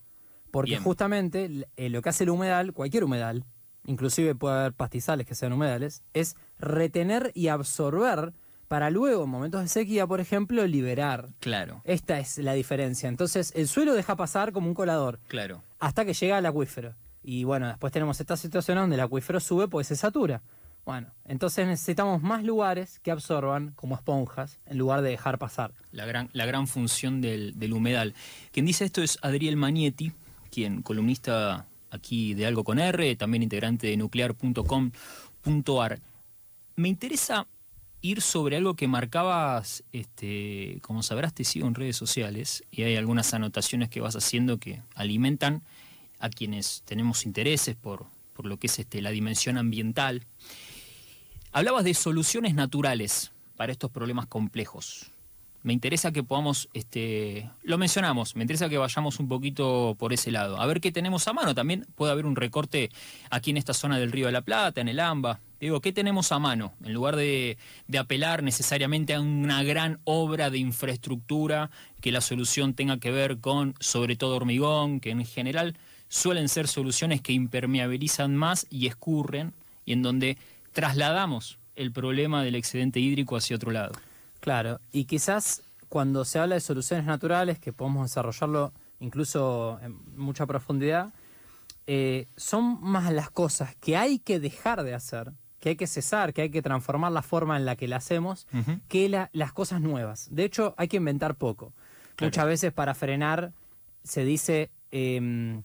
Porque 0.49 0.71
Bien. 0.71 0.81
justamente 0.83 1.67
eh, 1.75 1.89
lo 1.89 2.01
que 2.01 2.07
hace 2.09 2.23
el 2.23 2.29
humedal, 2.29 2.71
cualquier 2.73 3.03
humedal, 3.03 3.43
inclusive 3.85 4.33
puede 4.33 4.57
haber 4.59 4.73
pastizales 4.73 5.27
que 5.27 5.35
sean 5.35 5.51
humedales, 5.51 6.01
es 6.13 6.37
retener 6.57 7.31
y 7.35 7.49
absorber 7.49 8.33
para 8.69 8.89
luego, 8.89 9.25
en 9.25 9.29
momentos 9.29 9.61
de 9.61 9.67
sequía, 9.67 10.07
por 10.07 10.21
ejemplo, 10.21 10.65
liberar. 10.65 11.27
Claro, 11.41 11.81
Esta 11.83 12.17
es 12.19 12.37
la 12.37 12.53
diferencia. 12.53 13.09
Entonces, 13.09 13.51
el 13.55 13.67
suelo 13.67 13.93
deja 13.93 14.15
pasar 14.15 14.53
como 14.53 14.67
un 14.69 14.73
colador 14.73 15.19
claro. 15.27 15.63
hasta 15.79 16.05
que 16.05 16.13
llega 16.13 16.37
al 16.37 16.45
acuífero. 16.45 16.95
Y 17.21 17.43
bueno, 17.43 17.67
después 17.67 17.91
tenemos 17.91 18.19
esta 18.21 18.37
situación 18.37 18.77
donde 18.77 18.95
el 18.95 19.01
acuífero 19.01 19.39
sube 19.41 19.67
porque 19.67 19.83
se 19.83 19.95
satura. 19.97 20.41
Bueno, 20.85 21.07
entonces 21.25 21.67
necesitamos 21.67 22.23
más 22.23 22.43
lugares 22.43 22.99
que 22.99 23.11
absorban 23.11 23.73
como 23.75 23.95
esponjas 23.95 24.59
en 24.65 24.77
lugar 24.77 25.01
de 25.01 25.11
dejar 25.11 25.37
pasar. 25.37 25.73
La 25.91 26.05
gran, 26.05 26.29
la 26.33 26.45
gran 26.45 26.67
función 26.67 27.21
del, 27.21 27.59
del 27.59 27.73
humedal. 27.73 28.15
Quien 28.51 28.65
dice 28.65 28.85
esto 28.85 29.03
es 29.03 29.19
Adriel 29.21 29.55
Magnetti, 29.55 30.13
quien 30.49 30.81
columnista 30.81 31.67
aquí 31.91 32.33
de 32.33 32.45
Algo 32.45 32.63
con 32.63 32.79
R, 32.79 33.15
también 33.15 33.43
integrante 33.43 33.87
de 33.87 33.97
nuclear.com.ar. 33.97 35.99
Me 36.75 36.89
interesa 36.89 37.47
ir 38.01 38.21
sobre 38.21 38.55
algo 38.55 38.75
que 38.75 38.87
marcabas, 38.87 39.83
este, 39.91 40.79
como 40.81 41.03
sabrás, 41.03 41.33
te 41.33 41.43
sigo 41.43 41.67
en 41.67 41.75
redes 41.75 41.97
sociales 41.97 42.63
y 42.71 42.83
hay 42.83 42.95
algunas 42.95 43.33
anotaciones 43.33 43.89
que 43.89 44.01
vas 44.01 44.15
haciendo 44.15 44.57
que 44.57 44.81
alimentan 44.95 45.63
a 46.19 46.29
quienes 46.29 46.83
tenemos 46.85 47.25
intereses 47.25 47.75
por, 47.75 48.05
por 48.33 48.45
lo 48.45 48.57
que 48.57 48.67
es 48.67 48.79
este, 48.79 49.01
la 49.01 49.11
dimensión 49.11 49.57
ambiental. 49.57 50.25
Hablabas 51.51 51.83
de 51.83 51.95
soluciones 51.95 52.53
naturales 52.53 53.31
para 53.57 53.71
estos 53.71 53.89
problemas 53.89 54.27
complejos. 54.27 55.09
Me 55.63 55.73
interesa 55.73 56.11
que 56.11 56.21
podamos, 56.21 56.69
este, 56.73 57.49
lo 57.63 57.79
mencionamos, 57.79 58.35
me 58.35 58.43
interesa 58.43 58.69
que 58.69 58.77
vayamos 58.77 59.19
un 59.19 59.27
poquito 59.27 59.95
por 59.97 60.13
ese 60.13 60.29
lado. 60.29 60.61
A 60.61 60.67
ver 60.67 60.79
qué 60.79 60.91
tenemos 60.91 61.27
a 61.27 61.33
mano. 61.33 61.55
También 61.55 61.87
puede 61.95 62.11
haber 62.11 62.27
un 62.27 62.35
recorte 62.35 62.91
aquí 63.31 63.49
en 63.49 63.57
esta 63.57 63.73
zona 63.73 63.97
del 63.97 64.11
Río 64.11 64.27
de 64.27 64.31
la 64.31 64.41
Plata, 64.41 64.79
en 64.79 64.89
el 64.89 64.99
AMBA. 64.99 65.39
Digo, 65.59 65.81
¿qué 65.81 65.91
tenemos 65.91 66.31
a 66.31 66.37
mano? 66.37 66.73
En 66.83 66.93
lugar 66.93 67.15
de, 67.15 67.57
de 67.87 67.97
apelar 67.97 68.43
necesariamente 68.43 69.15
a 69.15 69.19
una 69.19 69.63
gran 69.63 69.99
obra 70.03 70.51
de 70.51 70.59
infraestructura, 70.59 71.71
que 71.99 72.11
la 72.11 72.21
solución 72.21 72.75
tenga 72.75 72.99
que 72.99 73.09
ver 73.09 73.39
con, 73.39 73.73
sobre 73.79 74.15
todo, 74.15 74.35
hormigón, 74.35 74.99
que 74.99 75.09
en 75.09 75.25
general 75.25 75.75
suelen 76.09 76.47
ser 76.47 76.67
soluciones 76.67 77.21
que 77.21 77.33
impermeabilizan 77.33 78.35
más 78.35 78.67
y 78.69 78.85
escurren, 78.85 79.53
y 79.83 79.93
en 79.93 80.03
donde 80.03 80.37
trasladamos 80.73 81.59
el 81.75 81.91
problema 81.91 82.43
del 82.43 82.55
excedente 82.55 82.99
hídrico 82.99 83.35
hacia 83.35 83.55
otro 83.55 83.71
lado. 83.71 83.93
Claro, 84.39 84.79
y 84.91 85.05
quizás 85.05 85.63
cuando 85.89 86.23
se 86.25 86.39
habla 86.39 86.55
de 86.55 86.61
soluciones 86.61 87.05
naturales, 87.05 87.59
que 87.59 87.73
podemos 87.73 88.09
desarrollarlo 88.09 88.73
incluso 88.99 89.79
en 89.81 89.97
mucha 90.17 90.45
profundidad, 90.45 91.13
eh, 91.87 92.27
son 92.37 92.79
más 92.81 93.11
las 93.11 93.31
cosas 93.31 93.75
que 93.77 93.97
hay 93.97 94.19
que 94.19 94.39
dejar 94.39 94.83
de 94.83 94.93
hacer, 94.93 95.31
que 95.59 95.69
hay 95.69 95.75
que 95.75 95.87
cesar, 95.87 96.33
que 96.33 96.43
hay 96.43 96.49
que 96.51 96.61
transformar 96.61 97.11
la 97.11 97.21
forma 97.21 97.57
en 97.57 97.65
la 97.65 97.75
que 97.75 97.87
la 97.87 97.97
hacemos, 97.97 98.45
que 98.87 99.09
la- 99.09 99.29
las 99.33 99.51
cosas 99.53 99.81
nuevas. 99.81 100.27
De 100.31 100.43
hecho, 100.43 100.75
hay 100.77 100.87
que 100.87 100.97
inventar 100.97 101.35
poco. 101.35 101.73
Claro. 102.15 102.27
Muchas 102.29 102.45
veces 102.45 102.73
para 102.73 102.93
frenar 102.93 103.51
se 104.03 104.23
dice 104.25 104.69
eh, 104.91 105.61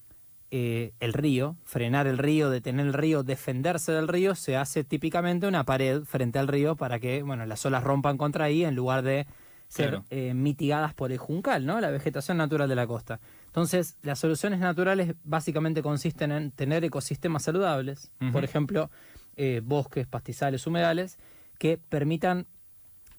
eh, 0.50 0.92
el 1.00 1.12
río, 1.12 1.56
frenar 1.64 2.06
el 2.06 2.18
río, 2.18 2.50
detener 2.50 2.86
el 2.86 2.92
río, 2.92 3.22
defenderse 3.22 3.92
del 3.92 4.08
río, 4.08 4.34
se 4.34 4.56
hace 4.56 4.84
típicamente 4.84 5.46
una 5.46 5.64
pared 5.64 6.02
frente 6.04 6.38
al 6.38 6.48
río 6.48 6.76
para 6.76 6.98
que 7.00 7.22
bueno, 7.22 7.44
las 7.46 7.64
olas 7.66 7.82
rompan 7.82 8.16
contra 8.18 8.44
ahí 8.44 8.64
en 8.64 8.74
lugar 8.76 9.02
de 9.02 9.26
ser 9.68 9.88
Claro. 9.90 10.04
eh, 10.10 10.34
mitigadas 10.34 10.94
por 10.94 11.10
el 11.10 11.18
juncal, 11.18 11.66
¿no? 11.66 11.80
la 11.80 11.90
vegetación 11.90 12.36
natural 12.36 12.68
de 12.68 12.76
la 12.76 12.86
costa. 12.86 13.18
Entonces, 13.46 13.96
las 14.02 14.18
soluciones 14.20 14.60
naturales 14.60 15.14
básicamente 15.24 15.82
consisten 15.82 16.30
en 16.30 16.50
tener 16.52 16.84
ecosistemas 16.84 17.42
saludables, 17.42 18.12
por 18.32 18.44
ejemplo, 18.44 18.90
eh, 19.36 19.60
bosques, 19.64 20.06
pastizales, 20.06 20.66
humedales, 20.66 21.18
que 21.58 21.78
permitan 21.78 22.46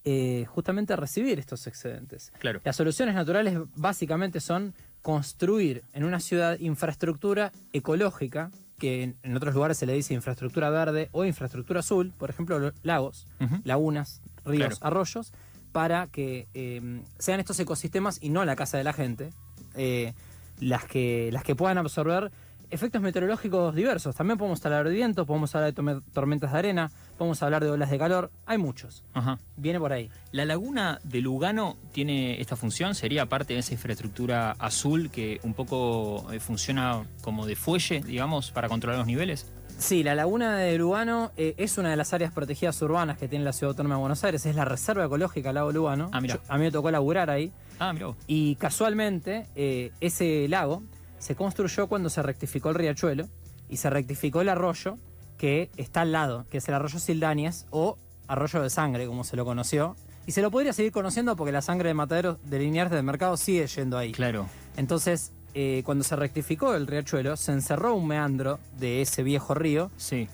eh, 0.05 0.45
justamente 0.47 0.95
recibir 0.95 1.39
estos 1.39 1.65
excedentes. 1.67 2.31
Claro. 2.39 2.61
Las 2.63 2.75
soluciones 2.75 3.15
naturales 3.15 3.57
básicamente 3.75 4.39
son 4.39 4.73
construir 5.05 5.83
en 5.93 6.03
una 6.03 6.19
ciudad 6.19 6.57
infraestructura 6.57 7.51
ecológica, 7.73 8.49
que 8.79 9.15
en, 9.21 9.35
otros 9.37 9.53
lugares 9.53 9.77
se 9.77 9.85
le 9.85 9.93
dice 9.93 10.15
infraestructura 10.15 10.71
verde 10.71 11.09
o 11.11 11.25
infraestructura 11.25 11.81
azul, 11.81 12.11
por 12.17 12.31
ejemplo, 12.31 12.57
lo- 12.57 12.71
lagos, 12.81 13.27
lagunas, 13.63 14.23
ríos, 14.43 14.79
Claro. 14.79 14.87
arroyos, 14.87 15.31
para 15.71 16.07
que 16.07 16.47
eh, 16.55 17.03
sean 17.19 17.39
estos 17.39 17.59
ecosistemas 17.59 18.17
y 18.19 18.29
no 18.29 18.43
la 18.45 18.55
casa 18.55 18.79
de 18.79 18.83
la 18.83 18.93
gente, 18.93 19.29
eh, 19.75 20.13
las, 20.59 20.85
que, 20.85 21.29
las 21.31 21.43
que 21.43 21.53
puedan 21.55 21.77
absorber 21.77 22.31
efectos 22.69 23.01
meteorológicos 23.01 23.73
diversos. 23.75 24.15
También 24.15 24.37
podemos 24.37 24.63
hablar 24.65 24.87
de 24.87 24.93
viento, 24.93 25.25
podemos 25.25 25.53
hablar 25.55 25.73
de 25.73 26.01
tormentas 26.13 26.51
de 26.51 26.57
arena, 26.57 26.91
podemos 27.17 27.41
hablar 27.43 27.63
de 27.63 27.69
olas 27.71 27.89
de 27.89 27.97
calor, 27.97 28.31
hay 28.45 28.57
muchos. 28.57 29.03
Ajá. 29.13 29.37
Viene 29.57 29.79
por 29.79 29.93
ahí. 29.93 30.09
La 30.31 30.45
laguna 30.45 30.99
de 31.03 31.21
Lugano 31.21 31.77
tiene 31.91 32.39
esta 32.41 32.55
función, 32.55 32.95
sería 32.95 33.25
parte 33.27 33.53
de 33.53 33.59
esa 33.59 33.73
infraestructura 33.73 34.51
azul 34.59 35.09
que 35.09 35.39
un 35.43 35.53
poco 35.53 36.31
eh, 36.33 36.39
funciona 36.39 37.03
como 37.21 37.45
de 37.45 37.55
fuelle, 37.55 38.01
digamos, 38.01 38.51
para 38.51 38.67
controlar 38.69 38.99
los 38.99 39.07
niveles. 39.07 39.51
Sí, 39.77 40.03
la 40.03 40.15
laguna 40.15 40.57
de 40.57 40.77
Lugano 40.77 41.33
eh, 41.35 41.53
es 41.57 41.77
una 41.77 41.89
de 41.89 41.97
las 41.97 42.13
áreas 42.13 42.31
protegidas 42.31 42.81
urbanas 42.81 43.17
que 43.17 43.27
tiene 43.27 43.43
la 43.43 43.51
Ciudad 43.51 43.71
Autónoma 43.71 43.95
de 43.95 43.99
Buenos 43.99 44.23
Aires. 44.23 44.45
Es 44.45 44.55
la 44.55 44.63
Reserva 44.63 45.03
Ecológica 45.03 45.51
Lago 45.51 45.73
Lugano. 45.73 46.09
Ah, 46.13 46.21
mirá. 46.21 46.35
Yo- 46.35 46.41
a 46.47 46.57
mí 46.57 46.63
me 46.63 46.71
tocó 46.71 46.91
laburar 46.91 47.29
ahí. 47.29 47.51
Ah, 47.77 47.91
mira 47.91 48.07
vos. 48.07 48.15
Y 48.25 48.55
casualmente, 48.55 49.47
eh, 49.55 49.91
ese 49.99 50.47
lago 50.47 50.83
se 51.19 51.35
construyó 51.35 51.87
cuando 51.87 52.09
se 52.09 52.21
rectificó 52.21 52.69
el 52.69 52.75
riachuelo 52.75 53.27
y 53.69 53.77
se 53.77 53.89
rectificó 53.89 54.41
el 54.41 54.49
arroyo 54.49 54.97
que 55.37 55.69
está 55.77 56.01
al 56.01 56.11
lado, 56.11 56.45
que 56.49 56.59
es 56.59 56.67
el 56.67 56.75
arroyo 56.75 56.99
Sildañez 56.99 57.65
o 57.71 57.97
arroyo 58.27 58.61
de 58.61 58.69
sangre, 58.69 59.05
como 59.07 59.23
se 59.23 59.35
lo 59.35 59.45
conoció. 59.45 59.95
Y 60.27 60.31
se 60.31 60.41
lo 60.41 60.49
podría 60.49 60.73
seguir 60.73 60.91
conociendo 60.91 61.35
porque 61.35 61.51
la 61.51 61.61
sangre 61.61 61.89
de 61.89 61.93
Matadero 61.93 62.39
de 62.45 62.59
Liniers 62.59 62.89
del 62.89 63.03
Mercado 63.03 63.37
sigue 63.37 63.67
yendo 63.67 63.97
ahí. 63.97 64.11
Claro. 64.11 64.47
Entonces, 64.77 65.31
eh, 65.53 65.83
cuando 65.85 66.03
se 66.03 66.15
rectificó 66.15 66.73
el 66.73 66.87
riachuelo, 66.87 67.37
se 67.37 67.51
encerró 67.51 67.93
un 67.95 68.07
meandro 68.07 68.59
de 68.79 69.01
ese 69.01 69.21
viejo 69.23 69.53
río 69.53 69.91
Sí. 69.97 70.27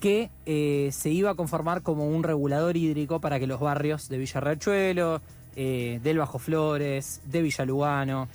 que 0.00 0.30
eh, 0.44 0.90
se 0.92 1.08
iba 1.10 1.30
a 1.30 1.34
conformar 1.34 1.82
como 1.82 2.06
un 2.08 2.22
regulador 2.22 2.76
hídrico 2.76 3.20
para 3.20 3.38
que 3.38 3.46
los 3.46 3.60
barrios 3.60 4.08
de 4.10 4.18
Villa 4.18 4.40
Riachuelo, 4.40 5.22
eh, 5.56 5.98
del 6.02 6.18
Bajo 6.18 6.38
Flores, 6.38 7.22
de 7.24 7.40
Villa 7.42 7.64
Lugano, 7.64 8.28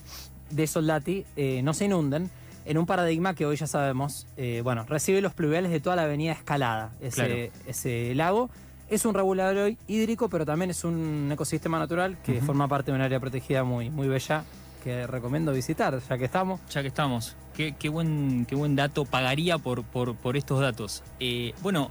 de 0.52 0.68
Soldati, 0.68 1.26
eh, 1.36 1.62
no 1.64 1.74
se 1.74 1.86
inunden 1.86 2.30
en 2.66 2.78
un 2.78 2.86
paradigma 2.86 3.34
que 3.34 3.46
hoy 3.46 3.56
ya 3.56 3.68
sabemos, 3.68 4.28
eh, 4.38 4.62
bueno, 4.64 4.86
recibe 4.88 5.22
los 5.22 5.34
pluviales 5.34 5.72
de 5.72 5.80
toda 5.80 5.96
la 5.96 6.04
avenida 6.04 6.32
Escalada, 6.34 6.92
ese, 7.02 7.16
Claro. 7.16 7.52
ese 7.68 8.14
lago. 8.16 8.50
Es 8.90 9.06
un 9.06 9.14
regulador 9.14 9.74
hídrico, 9.88 10.30
pero 10.30 10.46
también 10.46 10.70
es 10.70 10.84
un 10.84 11.30
ecosistema 11.32 11.80
natural 11.80 12.18
que 12.24 12.42
forma 12.42 12.68
parte 12.68 12.92
de 12.92 12.96
un 12.98 13.02
área 13.02 13.20
protegida 13.20 13.64
muy, 13.64 13.90
muy 13.90 14.08
bella 14.10 14.44
que 14.84 15.08
recomiendo 15.08 15.54
visitar, 15.54 16.00
ya 16.10 16.18
que 16.18 16.26
estamos. 16.26 16.60
Ya 16.70 16.82
que 16.82 16.90
estamos, 16.90 17.36
qué, 17.56 17.74
qué 17.80 17.88
buen, 17.88 18.46
qué 18.50 18.56
buen 18.56 18.76
dato. 18.76 19.06
Pagaría 19.06 19.58
por, 19.60 19.84
por, 19.84 20.16
por 20.16 20.36
estos 20.36 20.60
datos. 20.60 21.04
Eh, 21.22 21.54
bueno, 21.62 21.90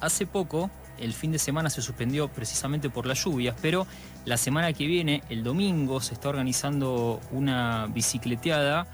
hace 0.00 0.26
poco, 0.26 0.70
el 0.98 1.12
fin 1.12 1.32
de 1.32 1.38
semana 1.38 1.70
se 1.70 1.82
suspendió 1.82 2.28
precisamente 2.28 2.90
por 2.90 3.06
las 3.06 3.24
lluvias, 3.24 3.56
pero 3.60 3.86
la 4.24 4.36
semana 4.36 4.72
que 4.72 4.86
viene, 4.86 5.22
el 5.28 5.42
domingo, 5.42 6.00
se 6.00 6.14
está 6.14 6.28
organizando 6.28 7.20
una 7.30 7.86
bicicleteada 7.86 8.86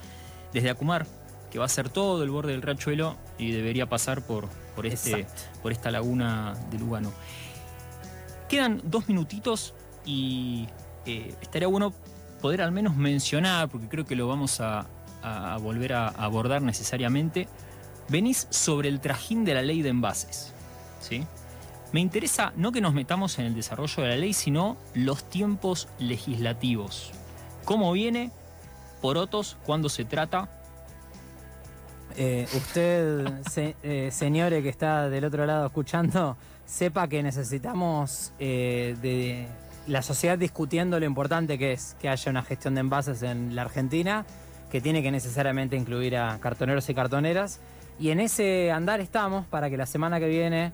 desde 0.52 0.71
Acumar, 0.71 1.07
que 1.50 1.59
va 1.59 1.64
a 1.64 1.69
ser 1.69 1.88
todo 1.88 2.23
el 2.23 2.30
borde 2.30 2.52
del 2.52 2.62
riachuelo 2.62 3.16
y 3.38 3.52
debería 3.52 3.87
pasar 3.87 4.23
por, 4.23 4.49
por, 4.75 4.87
este, 4.87 5.26
por 5.62 5.73
esta 5.73 5.90
laguna 5.90 6.54
de 6.71 6.78
Lugano. 6.78 7.12
Quedan 8.49 8.80
dos 8.85 9.09
minutitos 9.09 9.75
y 10.04 10.69
eh, 11.07 11.35
estaría 11.40 11.69
bueno 11.69 11.92
poder 12.40 12.62
al 12.62 12.73
menos 12.73 12.97
mencionar, 12.97 13.69
porque 13.69 13.88
creo 13.88 14.04
que 14.04 14.16
lo 14.16 14.26
vamos 14.26 14.61
a, 14.61 14.87
a 15.23 15.59
volver 15.59 15.92
a 15.92 16.09
abordar 16.09 16.62
necesariamente. 16.62 17.49
Venís 18.09 18.49
sobre 18.50 18.88
el 18.88 19.00
trajín 19.00 19.45
de 19.45 19.54
la 19.54 19.62
ley 19.62 19.83
de 19.83 19.90
envases. 19.90 20.52
¿sí? 21.00 21.25
Me 21.92 22.00
interesa 22.00 22.52
no 22.56 22.70
que 22.70 22.80
nos 22.80 22.94
metamos 22.94 23.38
en 23.38 23.47
el 23.47 23.54
desarrollo 23.54 24.02
de 24.02 24.09
la 24.11 24.16
ley, 24.16 24.32
sino 24.32 24.76
los 24.94 25.25
tiempos 25.25 25.88
legislativos. 25.99 27.11
¿Cómo 27.64 27.92
viene? 27.92 28.30
Porotos, 29.00 29.56
cuándo 29.64 29.88
se 29.88 30.04
trata. 30.04 30.49
Eh, 32.16 32.47
usted, 32.54 33.26
eh, 33.82 34.11
señore 34.12 34.62
que 34.62 34.68
está 34.68 35.09
del 35.09 35.25
otro 35.25 35.47
lado 35.47 35.66
escuchando, 35.66 36.37
sepa 36.64 37.09
que 37.09 37.23
necesitamos 37.23 38.32
eh, 38.38 38.97
de 39.00 39.49
la 39.87 40.02
sociedad 40.02 40.38
discutiendo 40.38 41.00
lo 41.00 41.06
importante 41.06 41.59
que 41.59 41.73
es 41.73 41.97
que 42.00 42.09
haya 42.09 42.30
una 42.30 42.42
gestión 42.42 42.75
de 42.75 42.80
envases 42.80 43.23
en 43.23 43.56
la 43.56 43.62
Argentina, 43.62 44.25
que 44.70 44.80
tiene 44.80 45.02
que 45.02 45.11
necesariamente 45.11 45.76
incluir 45.76 46.16
a 46.16 46.38
cartoneros 46.38 46.88
y 46.88 46.94
cartoneras. 46.94 47.61
Y 47.99 48.11
en 48.11 48.20
ese 48.20 48.70
andar 48.70 49.00
estamos 49.00 49.47
para 49.47 49.68
que 49.68 49.76
la 49.76 49.87
semana 49.87 50.20
que 50.20 50.28
viene 50.28 50.73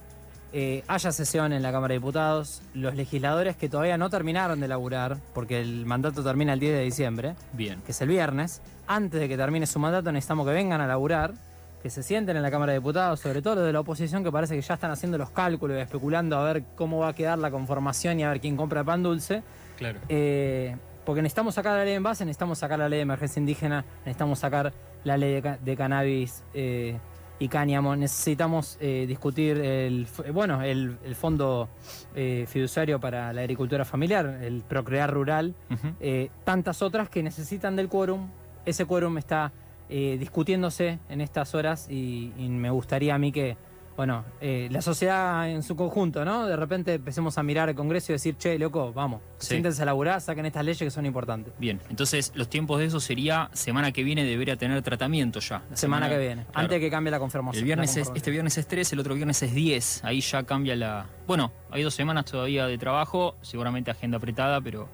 eh, 0.58 0.82
haya 0.88 1.12
sesión 1.12 1.52
en 1.52 1.62
la 1.62 1.70
Cámara 1.70 1.92
de 1.92 1.98
Diputados. 1.98 2.62
Los 2.72 2.94
legisladores 2.94 3.56
que 3.56 3.68
todavía 3.68 3.98
no 3.98 4.08
terminaron 4.08 4.58
de 4.58 4.68
laburar, 4.68 5.18
porque 5.34 5.60
el 5.60 5.84
mandato 5.84 6.22
termina 6.24 6.54
el 6.54 6.60
10 6.60 6.72
de 6.76 6.82
diciembre, 6.82 7.34
Bien. 7.52 7.82
que 7.84 7.92
es 7.92 8.00
el 8.00 8.08
viernes, 8.08 8.62
antes 8.86 9.20
de 9.20 9.28
que 9.28 9.36
termine 9.36 9.66
su 9.66 9.78
mandato 9.78 10.10
necesitamos 10.12 10.46
que 10.46 10.54
vengan 10.54 10.80
a 10.80 10.86
laburar 10.86 11.34
que 11.82 11.90
se 11.90 12.02
sienten 12.02 12.36
en 12.38 12.42
la 12.42 12.50
Cámara 12.50 12.72
de 12.72 12.78
Diputados, 12.78 13.20
sobre 13.20 13.42
todo 13.42 13.56
los 13.56 13.64
de 13.66 13.72
la 13.74 13.80
oposición, 13.80 14.24
que 14.24 14.32
parece 14.32 14.54
que 14.56 14.62
ya 14.62 14.74
están 14.74 14.90
haciendo 14.90 15.18
los 15.18 15.28
cálculos 15.30 15.76
y 15.76 15.80
especulando 15.80 16.38
a 16.38 16.44
ver 16.44 16.64
cómo 16.74 17.00
va 17.00 17.08
a 17.08 17.12
quedar 17.12 17.38
la 17.38 17.50
conformación 17.50 18.18
y 18.18 18.24
a 18.24 18.30
ver 18.30 18.40
quién 18.40 18.56
compra 18.56 18.82
pan 18.82 19.02
dulce. 19.02 19.42
Claro. 19.76 20.00
Eh, 20.08 20.74
porque 21.04 21.20
necesitamos 21.22 21.54
sacar 21.54 21.76
la 21.76 21.84
ley 21.84 21.94
en 21.94 22.02
base, 22.02 22.24
necesitamos 22.24 22.58
sacar 22.58 22.78
la 22.78 22.88
ley 22.88 22.96
de 22.96 23.02
emergencia 23.02 23.38
indígena, 23.38 23.84
necesitamos 24.06 24.38
sacar 24.40 24.72
la 25.04 25.16
ley 25.18 25.34
de, 25.34 25.42
ca- 25.42 25.58
de 25.62 25.76
cannabis 25.76 26.42
eh, 26.54 26.96
y 27.38 27.48
cáñamo, 27.48 27.94
necesitamos 27.96 28.78
eh, 28.80 29.04
discutir 29.06 29.58
el, 29.58 30.06
bueno, 30.32 30.62
el, 30.62 30.96
el 31.04 31.14
fondo 31.14 31.68
eh, 32.14 32.46
fiduciario 32.48 32.98
para 32.98 33.32
la 33.32 33.42
agricultura 33.42 33.84
familiar, 33.84 34.38
el 34.42 34.62
procrear 34.62 35.12
rural, 35.12 35.54
eh, 36.00 36.30
tantas 36.44 36.80
otras 36.82 37.08
que 37.08 37.22
necesitan 37.22 37.76
del 37.76 37.88
quórum. 37.88 38.28
Ese 38.64 38.86
quórum 38.86 39.18
está 39.18 39.52
eh, 39.88 40.16
discutiéndose 40.18 40.98
en 41.08 41.20
estas 41.20 41.54
horas 41.54 41.88
y, 41.90 42.32
y 42.38 42.48
me 42.48 42.70
gustaría 42.70 43.14
a 43.14 43.18
mí 43.18 43.32
que, 43.32 43.56
bueno, 43.96 44.24
eh, 44.40 44.68
la 44.70 44.82
sociedad 44.82 45.48
en 45.48 45.62
su 45.62 45.74
conjunto, 45.74 46.24
¿no? 46.24 46.46
De 46.46 46.54
repente 46.56 46.94
empecemos 46.94 47.38
a 47.38 47.42
mirar 47.42 47.68
el 47.70 47.74
Congreso 47.74 48.12
y 48.12 48.14
decir, 48.14 48.36
che, 48.36 48.58
loco, 48.58 48.92
vamos, 48.92 49.22
Sí. 49.38 49.48
siéntense 49.48 49.82
a 49.82 49.86
laburar, 49.86 50.20
saquen 50.20 50.44
estas 50.46 50.64
leyes 50.64 50.78
que 50.78 50.90
son 50.90 51.06
importantes. 51.06 51.54
Bien, 51.58 51.80
entonces 51.88 52.32
los 52.34 52.48
tiempos 52.48 52.78
de 52.78 52.86
eso 52.86 53.00
sería 53.00 53.48
semana 53.54 53.92
que 53.92 54.02
viene 54.04 54.24
debería 54.24 54.56
tener 54.56 54.82
tratamiento 54.82 55.40
ya. 55.40 55.62
Semana, 55.72 56.08
que 56.08 56.18
viene, 56.18 56.42
claro. 56.44 56.50
antes 56.54 56.76
de 56.76 56.80
que 56.80 56.90
cambie 56.90 57.10
la 57.10 57.18
conformación. 57.18 57.58
El 57.60 57.64
viernes 57.64 57.96
es, 57.96 58.10
este 58.14 58.30
viernes 58.30 58.58
es 58.58 58.66
3, 58.66 58.92
el 58.92 59.00
otro 59.00 59.14
viernes 59.14 59.42
es 59.42 59.54
10. 59.54 60.04
Ahí 60.04 60.20
ya 60.20 60.42
cambia 60.42 60.76
la. 60.76 61.06
Bueno, 61.26 61.52
hay 61.70 61.82
dos 61.82 61.94
semanas 61.94 62.26
todavía 62.26 62.66
de 62.66 62.76
trabajo, 62.78 63.36
seguramente 63.40 63.90
agenda 63.90 64.18
apretada, 64.18 64.60
pero 64.60 64.88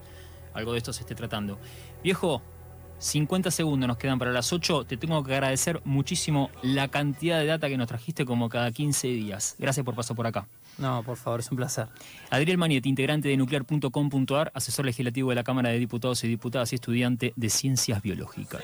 algo 0.54 0.72
de 0.72 0.78
esto 0.78 0.92
se 0.92 1.00
esté 1.00 1.14
tratando. 1.14 1.58
Viejo, 2.04 2.40
50 3.02 3.50
segundos 3.50 3.88
nos 3.88 3.96
quedan 3.96 4.18
para 4.18 4.30
las 4.30 4.52
8. 4.52 4.84
Te 4.84 4.96
tengo 4.96 5.22
que 5.24 5.34
agradecer 5.34 5.80
muchísimo 5.84 6.50
la 6.62 6.86
cantidad 6.86 7.40
de 7.40 7.46
data 7.46 7.68
que 7.68 7.76
nos 7.76 7.88
trajiste 7.88 8.24
como 8.24 8.48
cada 8.48 8.70
15 8.70 9.08
días. 9.08 9.56
Gracias 9.58 9.84
por 9.84 9.96
pasar 9.96 10.16
por 10.16 10.26
acá. 10.26 10.46
No, 10.78 11.02
por 11.02 11.16
favor, 11.16 11.40
es 11.40 11.50
un 11.50 11.56
placer. 11.56 11.88
Adriel 12.30 12.58
Manietti, 12.58 12.88
integrante 12.88 13.28
de 13.28 13.36
nuclear.com.ar, 13.36 14.52
asesor 14.54 14.86
legislativo 14.86 15.30
de 15.30 15.34
la 15.34 15.42
Cámara 15.42 15.70
de 15.70 15.78
Diputados 15.78 16.22
y 16.22 16.28
Diputadas 16.28 16.72
y 16.72 16.76
estudiante 16.76 17.32
de 17.34 17.50
Ciencias 17.50 18.00
Biológicas. 18.02 18.62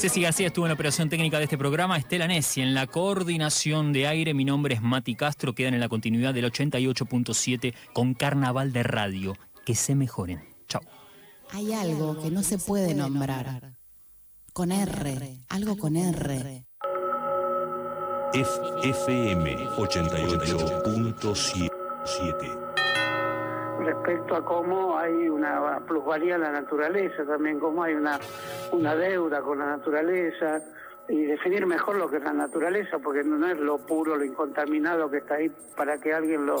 Ceci 0.00 0.22
García 0.22 0.46
estuvo 0.46 0.64
en 0.64 0.70
la 0.70 0.74
operación 0.74 1.10
técnica 1.10 1.36
de 1.38 1.44
este 1.44 1.58
programa, 1.58 1.98
Estela 1.98 2.26
Nessi 2.26 2.62
en 2.62 2.72
la 2.72 2.86
coordinación 2.86 3.92
de 3.92 4.06
aire. 4.06 4.32
Mi 4.32 4.46
nombre 4.46 4.74
es 4.74 4.80
Mati 4.80 5.14
Castro, 5.14 5.54
quedan 5.54 5.74
en 5.74 5.80
la 5.80 5.90
continuidad 5.90 6.32
del 6.32 6.50
88.7 6.50 7.74
con 7.92 8.14
Carnaval 8.14 8.72
de 8.72 8.82
Radio. 8.82 9.36
Que 9.66 9.74
se 9.74 9.94
mejoren. 9.94 10.42
Chao. 10.68 10.80
Hay 11.52 11.74
algo 11.74 12.18
que 12.22 12.30
no 12.30 12.42
se 12.42 12.56
puede 12.56 12.94
nombrar. 12.94 13.74
Con 14.54 14.72
R, 14.72 15.36
algo 15.50 15.76
con 15.76 15.96
R. 15.96 16.64
F- 18.32 18.60
FM 18.84 19.54
88.7. 19.76 22.59
respecto 23.84 24.36
a 24.36 24.44
cómo 24.44 24.98
hay 24.98 25.28
una 25.28 25.80
plusvalía 25.86 26.36
en 26.36 26.42
la 26.42 26.52
naturaleza, 26.52 27.24
también 27.24 27.58
cómo 27.58 27.82
hay 27.82 27.94
una, 27.94 28.18
una 28.72 28.94
deuda 28.94 29.40
con 29.42 29.58
la 29.58 29.66
naturaleza 29.66 30.60
y 31.08 31.24
definir 31.24 31.66
mejor 31.66 31.96
lo 31.96 32.08
que 32.08 32.18
es 32.18 32.22
la 32.22 32.32
naturaleza, 32.32 32.98
porque 32.98 33.24
no 33.24 33.46
es 33.46 33.58
lo 33.58 33.78
puro, 33.78 34.16
lo 34.16 34.24
incontaminado 34.24 35.10
que 35.10 35.18
está 35.18 35.34
ahí 35.34 35.50
para 35.76 35.98
que 35.98 36.12
alguien 36.12 36.46
lo, 36.46 36.56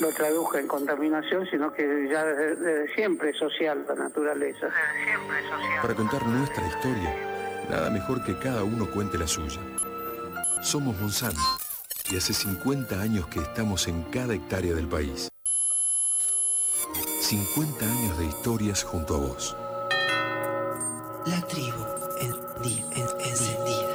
lo 0.00 0.08
traduzca 0.12 0.60
en 0.60 0.68
contaminación, 0.68 1.46
sino 1.46 1.72
que 1.72 2.08
ya 2.08 2.24
desde, 2.24 2.56
desde 2.56 2.94
siempre 2.94 3.30
es 3.30 3.38
social 3.38 3.84
la 3.88 3.94
naturaleza. 3.94 4.66
Desde 4.66 5.04
siempre 5.04 5.40
es 5.40 5.46
social. 5.46 5.82
Para 5.82 5.94
contar 5.94 6.26
nuestra 6.26 6.66
historia, 6.66 7.16
nada 7.68 7.90
mejor 7.90 8.22
que 8.24 8.36
cada 8.38 8.62
uno 8.62 8.88
cuente 8.90 9.18
la 9.18 9.26
suya. 9.26 9.60
Somos 10.62 10.98
Monsanto 11.00 11.40
y 12.10 12.16
hace 12.16 12.32
50 12.32 13.00
años 13.00 13.26
que 13.28 13.40
estamos 13.40 13.88
en 13.88 14.02
cada 14.04 14.34
hectárea 14.34 14.74
del 14.74 14.88
país. 14.88 15.30
50 17.30 17.84
años 17.84 18.18
de 18.18 18.26
historias 18.26 18.82
junto 18.82 19.14
a 19.14 19.18
vos. 19.18 19.56
La 21.26 21.40
tribu 21.46 21.84
en- 22.20 22.34
en- 22.92 23.20
encendida. 23.20 23.89